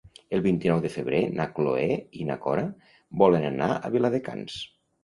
[0.35, 1.85] El vint-i-nou de febrer na Cloè
[2.23, 2.67] i na Cora
[3.25, 4.63] volen anar a Viladecans.